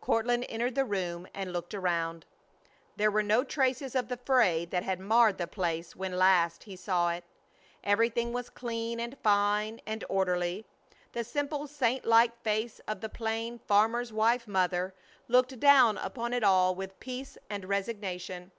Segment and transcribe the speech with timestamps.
[0.00, 2.24] Courtland entered the room and looked around.
[2.96, 6.74] There were no traces of the fray that had marred the place when last he
[6.74, 7.22] saw it.
[7.82, 10.64] Everything was clean and fine and orderly.
[11.12, 14.94] The simple saint like face of the plain farmer's wife mother
[15.28, 18.52] looked down upon it all with peace and resignation.